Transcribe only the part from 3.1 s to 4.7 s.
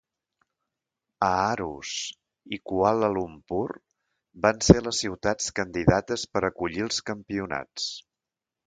Lumpur van